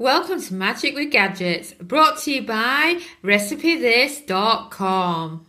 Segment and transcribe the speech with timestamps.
[0.00, 5.46] Welcome to Magic with Gadgets, brought to you by RecipeThis.com.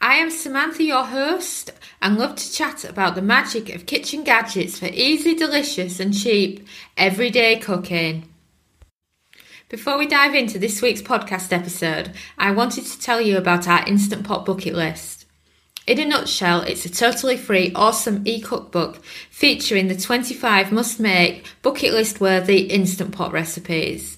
[0.00, 4.78] I am Samantha, your host, and love to chat about the magic of kitchen gadgets
[4.78, 6.64] for easy, delicious, and cheap
[6.96, 8.28] everyday cooking.
[9.68, 13.84] Before we dive into this week's podcast episode, I wanted to tell you about our
[13.88, 15.13] Instant Pot bucket list.
[15.86, 21.44] In a nutshell, it's a totally free, awesome e cookbook featuring the 25 must make,
[21.60, 24.16] bucket list worthy instant pot recipes.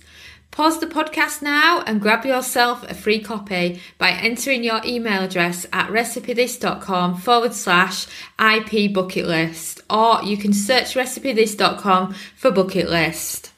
[0.53, 5.67] Pause the podcast now and grab yourself a free copy by entering your email address
[5.73, 8.07] at recipethis.com forward slash
[8.39, 13.51] IP bucket list, or you can search recipethis.com for bucket list.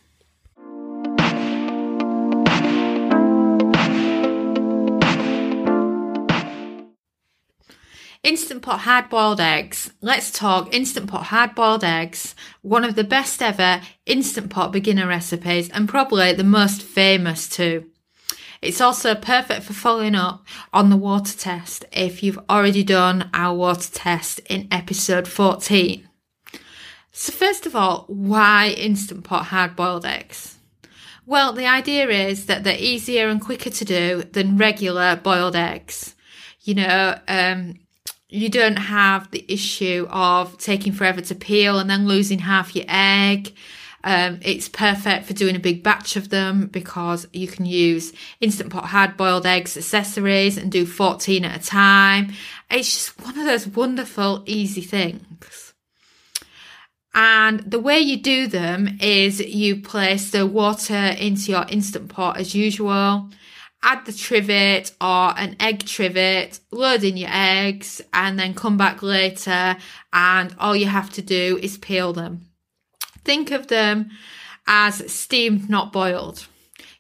[8.25, 9.93] Instant Pot hard boiled eggs.
[10.01, 12.35] Let's talk Instant Pot hard boiled eggs.
[12.63, 17.87] One of the best ever Instant Pot beginner recipes and probably the most famous too.
[18.61, 23.57] It's also perfect for following up on the water test if you've already done our
[23.57, 26.09] water test in episode 14.
[27.13, 30.59] So first of all, why Instant Pot hard boiled eggs?
[31.25, 36.17] Well, the idea is that they're easier and quicker to do than regular boiled eggs.
[36.63, 37.75] You know, um,
[38.29, 42.85] you don't have the issue of taking forever to peel and then losing half your
[42.89, 43.55] egg.
[44.05, 48.71] Um, it's perfect for doing a big batch of them because you can use Instant
[48.71, 52.33] Pot hard boiled eggs accessories and do 14 at a time.
[52.71, 55.75] It's just one of those wonderful, easy things.
[57.15, 62.37] And the way you do them is you place the water into your Instant Pot
[62.37, 63.31] as usual
[63.83, 69.03] add the trivet or an egg trivet, load in your eggs, and then come back
[69.03, 69.77] later,
[70.13, 72.47] and all you have to do is peel them.
[73.25, 74.11] Think of them
[74.67, 76.47] as steamed, not boiled.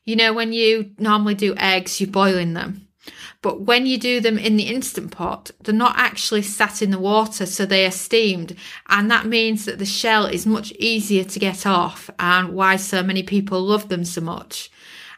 [0.04, 2.88] You know, when you normally do eggs, you're boiling them.
[3.40, 6.98] But when you do them in the instant pot, they're not actually sat in the
[6.98, 8.56] water, so they are steamed.
[8.88, 13.02] And that means that the shell is much easier to get off, and why so
[13.02, 14.70] many people love them so much.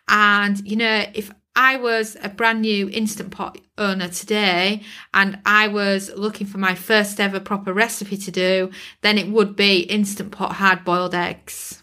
[0.09, 5.69] And, you know, if I was a brand new Instant Pot owner today and I
[5.69, 8.71] was looking for my first ever proper recipe to do,
[9.03, 11.83] then it would be Instant Pot hard boiled eggs.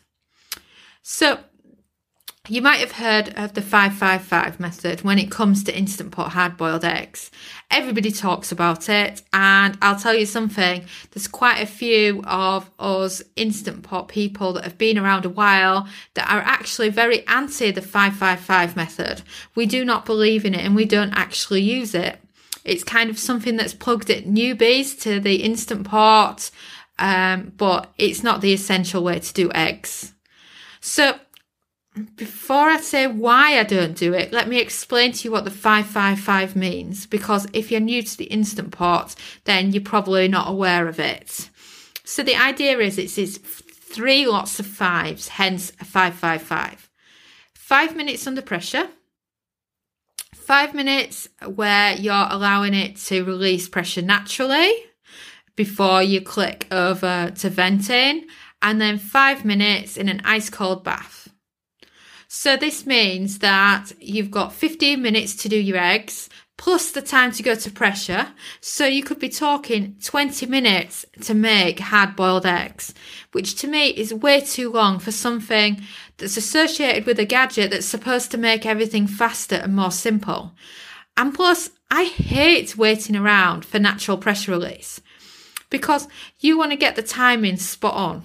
[1.02, 1.40] So
[2.50, 6.58] you might have heard of the 555 method when it comes to Instant Pot hard
[6.58, 7.30] boiled eggs.
[7.70, 13.22] Everybody talks about it, and I'll tell you something there's quite a few of us
[13.36, 17.82] Instant Pot people that have been around a while that are actually very anti the
[17.82, 19.22] 555 method.
[19.56, 22.20] We do not believe in it and we don't actually use it.
[22.64, 26.52] It's kind of something that's plugged at newbies to the Instant Pot,
[27.00, 30.14] um, but it's not the essential way to do eggs.
[30.80, 31.20] So
[32.16, 35.52] before I say why I don't do it, let me explain to you what the
[35.52, 39.16] 555 means because if you're new to the Instant Pot,
[39.46, 41.50] then you're probably not aware of it.
[42.04, 46.90] So the idea is it's, it's three lots of fives, hence a 555.
[47.54, 48.90] Five minutes under pressure,
[50.34, 54.72] five minutes where you're allowing it to release pressure naturally
[55.58, 58.26] before you click over to venting,
[58.62, 61.27] and then five minutes in an ice cold bath.
[62.28, 67.32] So this means that you've got 15 minutes to do your eggs plus the time
[67.32, 68.28] to go to pressure.
[68.60, 72.94] So you could be talking 20 minutes to make hard boiled eggs,
[73.32, 75.82] which to me is way too long for something
[76.18, 80.54] that's associated with a gadget that's supposed to make everything faster and more simple.
[81.16, 85.00] And plus, I hate waiting around for natural pressure release
[85.70, 86.08] because
[86.40, 88.24] you want to get the timing spot on.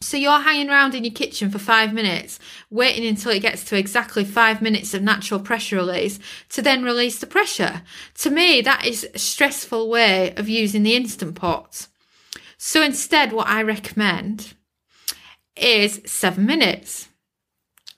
[0.00, 2.38] So you're hanging around in your kitchen for five minutes,
[2.70, 6.20] waiting until it gets to exactly five minutes of natural pressure release
[6.50, 7.82] to then release the pressure.
[8.18, 11.88] To me, that is a stressful way of using the Instant Pot.
[12.56, 14.54] So instead, what I recommend
[15.56, 17.08] is seven minutes.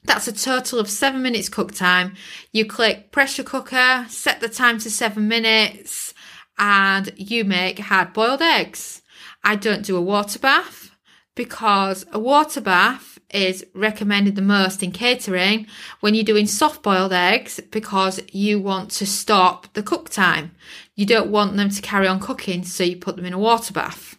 [0.02, 2.14] That's a total of seven minutes cook time.
[2.50, 6.14] You click pressure cooker, set the time to seven minutes,
[6.58, 9.02] and you make hard boiled eggs.
[9.44, 10.89] I don't do a water bath
[11.34, 15.66] because a water bath is recommended the most in catering
[16.00, 20.50] when you're doing soft boiled eggs because you want to stop the cook time.
[20.96, 23.72] You don't want them to carry on cooking, so you put them in a water
[23.72, 24.18] bath.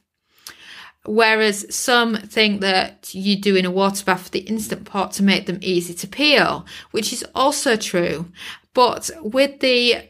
[1.06, 5.24] Whereas some think that you do in a water bath for the instant pot to
[5.24, 8.32] make them easy to peel, which is also true.
[8.74, 10.10] But with the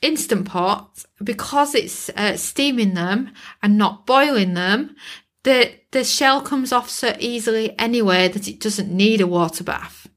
[0.00, 3.30] instant pot, because it's uh, steaming them
[3.62, 4.96] and not boiling them,
[5.44, 10.08] the, the shell comes off so easily anyway that it doesn't need a water bath.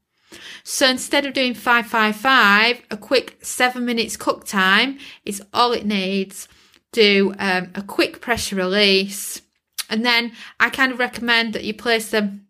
[0.62, 6.48] So instead of doing 555, a quick seven minutes cook time is all it needs.
[6.92, 9.42] Do um, a quick pressure release.
[9.88, 12.46] And then I kind of recommend that you place them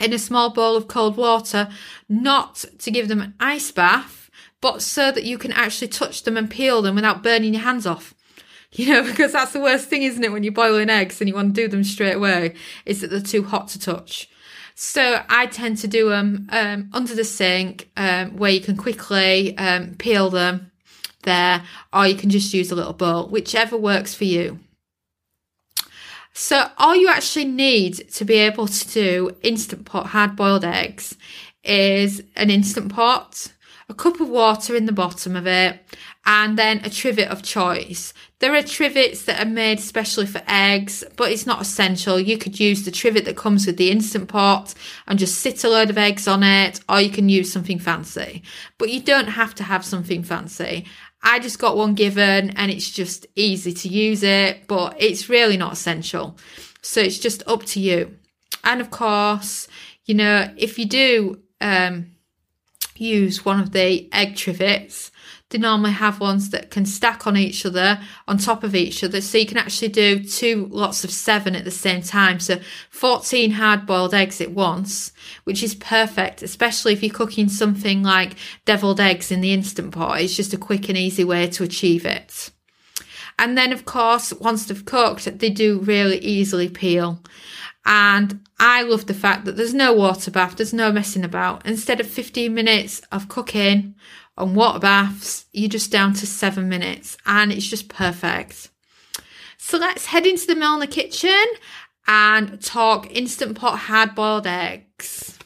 [0.00, 1.68] in a small bowl of cold water,
[2.08, 4.30] not to give them an ice bath,
[4.60, 7.86] but so that you can actually touch them and peel them without burning your hands
[7.86, 8.14] off.
[8.76, 10.32] You know, because that's the worst thing, isn't it?
[10.32, 12.54] When you're boiling eggs and you want to do them straight away,
[12.86, 14.30] is that they're too hot to touch.
[14.74, 19.56] So I tend to do them um, under the sink um, where you can quickly
[19.58, 20.72] um, peel them
[21.24, 24.58] there, or you can just use a little bowl, whichever works for you.
[26.32, 31.14] So all you actually need to be able to do instant pot hard boiled eggs
[31.62, 33.48] is an instant pot,
[33.88, 35.80] a cup of water in the bottom of it,
[36.24, 38.14] and then a trivet of choice.
[38.38, 42.18] There are trivets that are made especially for eggs, but it's not essential.
[42.18, 44.74] You could use the trivet that comes with the instant pot
[45.06, 48.42] and just sit a load of eggs on it, or you can use something fancy.
[48.78, 50.86] But you don't have to have something fancy.
[51.22, 55.56] I just got one given and it's just easy to use it, but it's really
[55.56, 56.36] not essential.
[56.82, 58.16] So it's just up to you.
[58.64, 59.68] And of course,
[60.04, 62.12] you know, if you do um,
[62.96, 65.10] use one of the egg trivets,
[65.52, 69.20] they normally have ones that can stack on each other, on top of each other.
[69.20, 72.40] So you can actually do two lots of seven at the same time.
[72.40, 72.58] So
[72.90, 75.12] 14 hard boiled eggs at once,
[75.44, 80.22] which is perfect, especially if you're cooking something like deviled eggs in the Instant Pot.
[80.22, 82.50] It's just a quick and easy way to achieve it.
[83.38, 87.22] And then, of course, once they've cooked, they do really easily peel.
[87.84, 91.66] And I love the fact that there's no water bath, there's no messing about.
[91.66, 93.94] Instead of 15 minutes of cooking
[94.36, 98.70] on water baths, you're just down to seven minutes and it's just perfect.
[99.58, 101.44] So let's head into the Milner kitchen
[102.06, 105.38] and talk Instant Pot hard boiled eggs.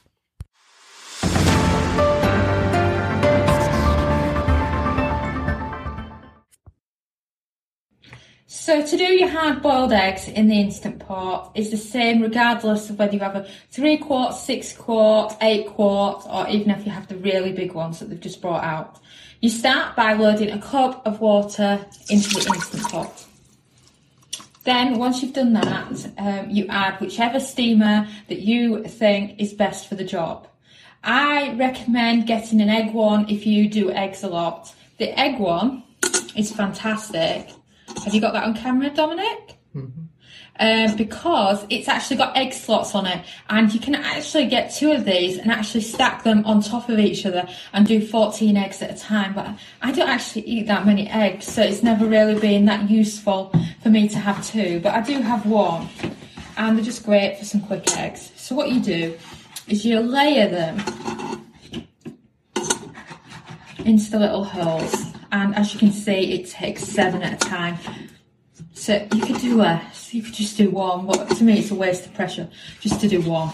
[8.67, 12.91] So to do your hard boiled eggs in the Instant Pot is the same regardless
[12.91, 16.91] of whether you have a 3 quart, 6 quart, 8 quart or even if you
[16.91, 18.99] have the really big ones that they've just brought out.
[19.41, 23.27] You start by loading a cup of water into the Instant Pot.
[24.65, 29.87] Then once you've done that, um, you add whichever steamer that you think is best
[29.89, 30.49] for the job.
[31.05, 34.75] I recommend getting an egg one if you do eggs a lot.
[34.99, 35.85] The egg one
[36.35, 37.51] is fantastic
[38.07, 39.57] have you got that on camera, Dominic?
[39.75, 40.03] Mm-hmm.
[40.59, 44.93] Um, because it's actually got egg slots on it, and you can actually get two
[44.93, 48.81] of these and actually stack them on top of each other and do 14 eggs
[48.81, 49.35] at a time.
[49.35, 49.49] But
[49.83, 53.91] I don't actually eat that many eggs, so it's never really been that useful for
[53.91, 54.79] me to have two.
[54.81, 55.89] But I do have one,
[56.57, 58.31] and they're just great for some quick eggs.
[58.37, 59.19] So what you do
[59.67, 60.79] is you layer them
[63.85, 67.79] into the little holes and as you can see it takes seven at a time.
[68.75, 71.75] So you could do less you could just do one but to me it's a
[71.75, 72.49] waste of pressure
[72.81, 73.49] just to do one.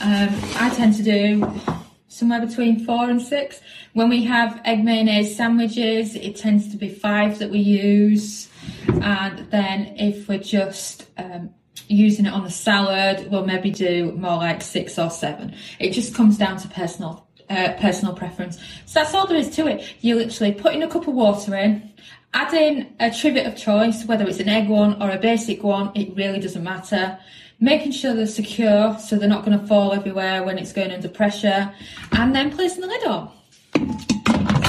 [0.00, 1.60] Um, I tend to do
[2.08, 3.60] somewhere between four and six.
[3.92, 8.48] When we have egg mayonnaise sandwiches it tends to be five that we use.
[8.88, 11.50] And then if we're just um,
[11.88, 15.54] using it on the salad we'll maybe do more like six or seven.
[15.78, 18.58] It just comes down to personal uh, personal preference.
[18.86, 19.94] So that's all there is to it.
[20.00, 21.92] You're literally put in a cup of water in,
[22.32, 25.92] add in a trivet of choice, whether it's an egg one or a basic one,
[25.94, 27.18] it really doesn't matter.
[27.60, 31.08] Making sure they're secure so they're not going to fall everywhere when it's going under
[31.08, 31.72] pressure,
[32.12, 33.30] and then placing the lid on.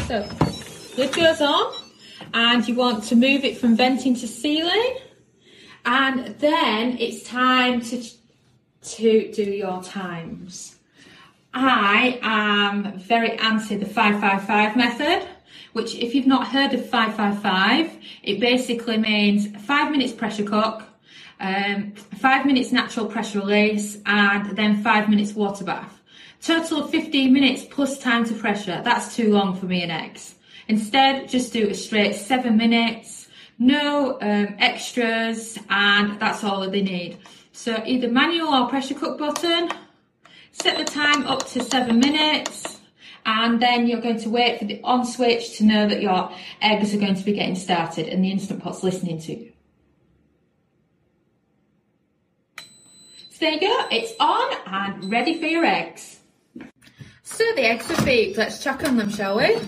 [0.08, 0.28] So,
[0.96, 1.74] lid goes on,
[2.34, 4.98] and you want to move it from venting to sealing,
[5.86, 8.04] and then it's time to
[8.84, 10.75] to do your times.
[11.58, 15.26] I am very anti the 555 method,
[15.72, 20.84] which if you've not heard of 555, it basically means five minutes pressure cook,
[21.40, 26.02] um, five minutes natural pressure release, and then five minutes water bath.
[26.42, 28.82] Total of 15 minutes plus time to pressure.
[28.84, 30.36] That's too long for me and eggs.
[30.68, 36.82] Instead, just do a straight seven minutes, no um, extras, and that's all that they
[36.82, 37.18] need.
[37.54, 39.70] So either manual or pressure cook button,
[40.62, 42.80] Set the time up to seven minutes
[43.26, 46.32] and then you're going to wait for the on switch to know that your
[46.62, 49.52] eggs are going to be getting started and the Instant Pot's listening to you.
[52.58, 56.22] So there you go, it's on and ready for your eggs.
[57.24, 59.60] So the eggs are beeped, let's check on them, shall we?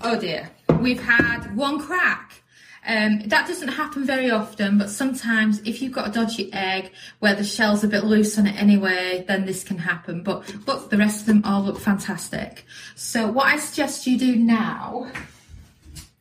[0.00, 0.48] Oh dear,
[0.80, 2.39] we've had one crack.
[2.86, 7.34] Um, that doesn't happen very often, but sometimes if you've got a dodgy egg where
[7.34, 10.22] the shell's a bit loose on it anyway, then this can happen.
[10.22, 12.64] But look, the rest of them all look fantastic.
[12.94, 15.10] So what I suggest you do now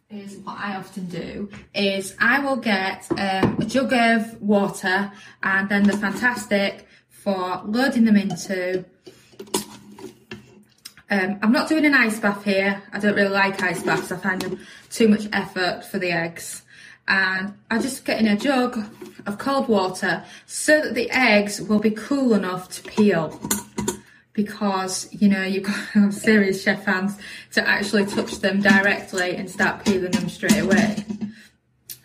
[0.10, 5.12] is what I often do is I will get um, a jug of water
[5.44, 8.86] and then the fantastic for loading them into.
[11.12, 12.82] Um, I'm not doing an ice bath here.
[12.94, 14.12] I don't really like ice baths.
[14.12, 14.60] I find them
[14.92, 16.62] too much effort for the eggs.
[17.08, 18.78] And I just get in a jug
[19.26, 23.40] of cold water so that the eggs will be cool enough to peel
[24.34, 27.18] because you know you've got serious chef hands
[27.54, 31.04] to actually touch them directly and start peeling them straight away.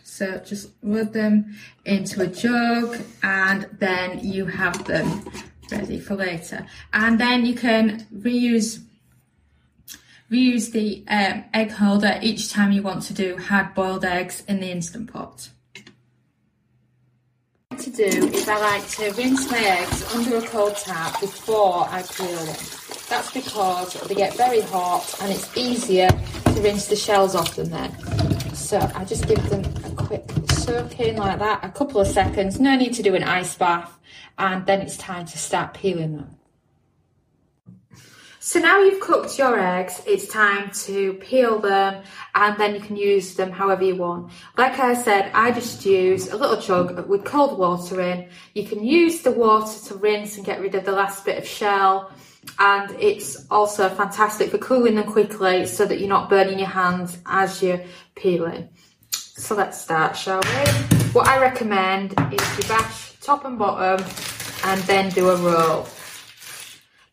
[0.05, 5.25] So just load them into a jug and then you have them
[5.71, 6.67] ready for later.
[6.93, 8.81] And then you can reuse
[10.31, 14.61] reuse the um, egg holder each time you want to do hard boiled eggs in
[14.61, 15.51] the Instant Pot
[17.69, 21.87] What to do is I like to rinse my eggs under a cold tap before
[21.89, 22.57] I peel them.
[23.09, 27.71] That's because they get very hot and it's easier to rinse the shells off them
[27.71, 28.55] then.
[28.55, 32.59] So I just give them a quick soak in like that, a couple of seconds,
[32.59, 33.99] no need to do an ice bath,
[34.39, 36.37] and then it's time to start peeling them.
[38.45, 42.95] So now you've cooked your eggs, it's time to peel them and then you can
[42.95, 44.33] use them however you want.
[44.59, 48.29] Like I said, I just use a little jug with cold water in.
[48.53, 51.49] You can use the water to rinse and get rid of the last bit of
[51.49, 52.13] shell.
[52.59, 57.17] And it's also fantastic for cooling them quickly so that you're not burning your hands
[57.25, 57.81] as you're
[58.15, 58.69] peeling.
[59.11, 60.99] So let's start, shall we?
[61.15, 64.07] What I recommend is you bash top and bottom
[64.65, 65.89] and then do a roll.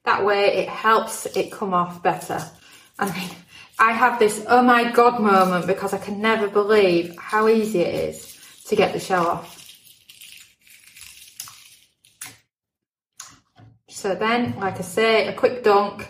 [0.06, 2.40] That way it helps it come off better.
[2.98, 3.30] I mean,
[3.80, 8.10] I have this oh my god moment because I can never believe how easy it
[8.10, 9.58] is to get the shell off.
[13.90, 16.08] So then, like I say, a quick dunk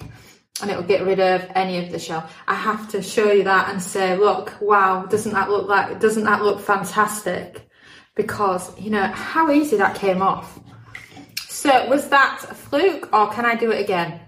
[0.61, 2.29] and it'll get rid of any of the shell.
[2.47, 6.23] I have to show you that and say, look, wow, doesn't that look like, doesn't
[6.23, 7.67] that look fantastic?
[8.15, 10.59] Because, you know, how easy that came off.
[11.61, 14.19] So was that a fluke or can I do it again?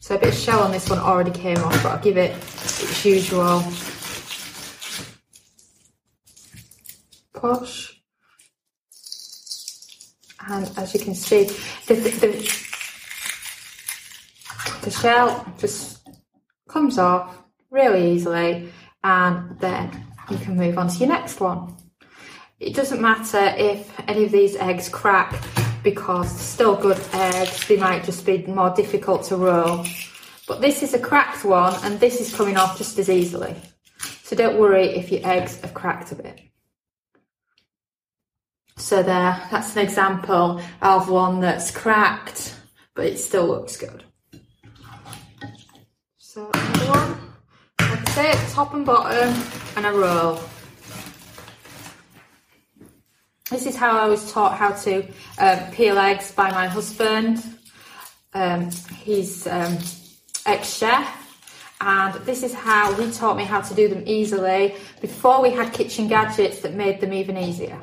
[0.00, 2.32] So a bit of shell on this one already came off, but I'll give it
[2.32, 3.64] its usual
[7.32, 7.94] push.
[10.46, 11.44] And as you can see,
[11.86, 12.28] the, the,
[14.82, 16.06] the shell just
[16.68, 18.70] comes off really easily
[19.02, 21.74] and then you can move on to your next one.
[22.60, 25.42] It doesn't matter if any of these eggs crack
[25.86, 29.86] because still good eggs, they might just be more difficult to roll.
[30.48, 33.54] But this is a cracked one and this is coming off just as easily.
[34.24, 36.40] So don't worry if your eggs have cracked a bit.
[38.76, 42.56] So there, that's an example of one that's cracked,
[42.96, 44.02] but it still looks good.
[46.18, 47.18] So another one,
[47.78, 49.40] like I say, top and bottom
[49.76, 50.40] and a roll.
[53.50, 55.06] This is how I was taught how to
[55.38, 57.44] um, peel eggs by my husband.
[58.34, 58.70] Um,
[59.04, 59.78] he's um,
[60.44, 61.22] ex-chef
[61.80, 65.72] and this is how he taught me how to do them easily before we had
[65.72, 67.80] kitchen gadgets that made them even easier.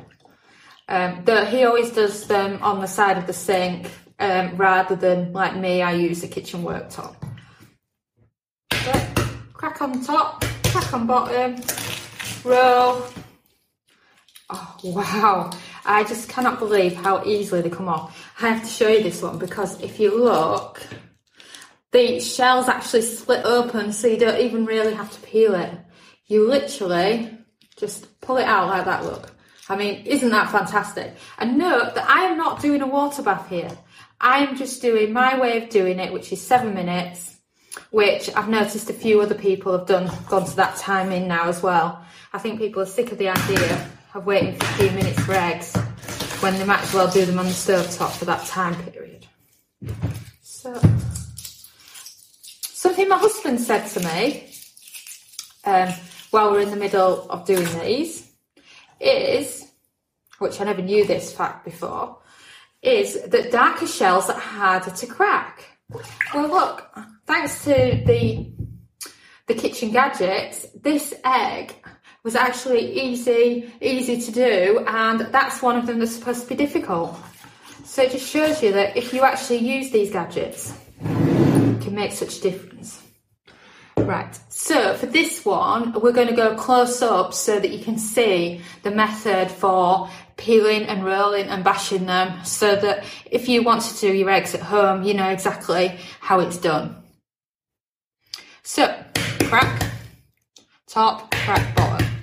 [0.88, 5.56] Um, he always does them on the side of the sink um, rather than like
[5.56, 7.16] me, I use a kitchen worktop.
[8.72, 8.92] So,
[9.54, 11.56] crack on top, crack on bottom,
[12.44, 13.06] roll,
[14.50, 15.50] Oh, wow.
[15.84, 18.32] I just cannot believe how easily they come off.
[18.40, 20.86] I have to show you this one because if you look,
[21.92, 25.70] the shell's actually split open so you don't even really have to peel it.
[26.26, 27.38] You literally
[27.76, 29.30] just pull it out like that, look.
[29.68, 31.14] I mean, isn't that fantastic?
[31.38, 33.70] And note that I am not doing a water bath here.
[34.20, 37.38] I am just doing my way of doing it, which is seven minutes,
[37.90, 41.48] which I've noticed a few other people have done, gone to that time in now
[41.48, 42.04] as well.
[42.32, 45.74] I think people are sick of the idea of waiting 15 minutes for eggs
[46.40, 49.26] when they might as well do them on the stove top for that time period.
[50.40, 50.72] So,
[52.62, 54.50] something my husband said to me
[55.64, 55.88] um,
[56.30, 58.30] while we're in the middle of doing these
[59.00, 59.66] is,
[60.38, 62.18] which I never knew this fact before,
[62.82, 65.64] is that darker shells are harder to crack.
[66.32, 66.88] Well, look,
[67.26, 68.52] thanks to the
[69.46, 71.74] the kitchen gadgets, this egg
[72.24, 76.54] was actually easy, easy to do, and that's one of them that's supposed to be
[76.54, 77.14] difficult.
[77.84, 82.12] So it just shows you that if you actually use these gadgets, it can make
[82.12, 83.02] such a difference.
[83.98, 87.98] Right, so for this one, we're going to go close up so that you can
[87.98, 93.82] see the method for peeling and rolling and bashing them so that if you want
[93.82, 96.96] to do your eggs at home, you know exactly how it's done.
[98.62, 98.94] So,
[99.44, 99.90] crack,
[100.86, 102.13] top, crack, bottom.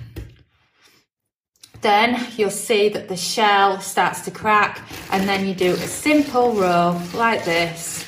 [1.82, 6.52] Then you'll see that the shell starts to crack and then you do a simple
[6.54, 8.06] roll like this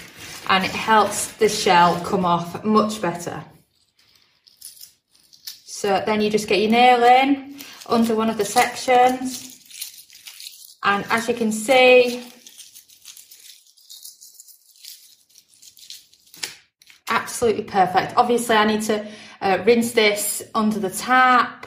[0.49, 3.45] and it helps the shell come off much better.
[5.64, 7.57] So then you just get your nail in
[7.88, 9.61] under one of the sections.
[10.85, 12.31] And as you can see,
[17.09, 18.14] absolutely perfect.
[18.16, 19.04] Obviously I need to
[19.40, 21.66] uh, rinse this under the tap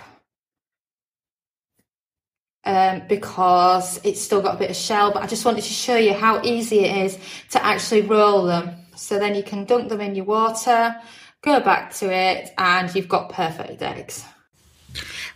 [2.68, 5.96] um, because it's still got a bit of shell, but I just wanted to show
[5.96, 7.18] you how easy it is
[7.52, 8.76] to actually roll them.
[8.96, 10.96] So then you can dunk them in your water,
[11.42, 14.26] go back to it, and you've got perfect eggs.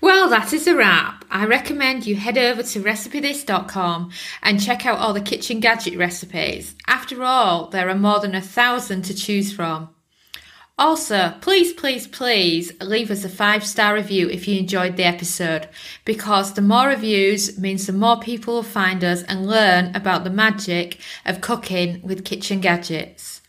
[0.01, 1.23] Well, that is a wrap.
[1.29, 4.11] I recommend you head over to recipethis.com
[4.41, 6.75] and check out all the kitchen gadget recipes.
[6.87, 9.89] After all, there are more than a thousand to choose from.
[10.81, 15.69] Also, please, please, please leave us a five star review if you enjoyed the episode
[16.05, 20.31] because the more reviews means the more people will find us and learn about the
[20.31, 23.41] magic of cooking with kitchen gadgets.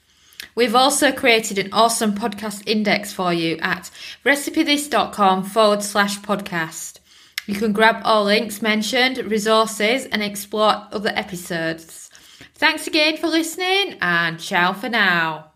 [0.55, 3.91] We've also created an awesome podcast index for you at
[4.27, 6.99] recipethis.com forward slash podcast.
[7.47, 12.11] You can grab all links mentioned, resources, and explore other episodes.
[12.57, 15.53] Thanks again for listening, and ciao for now.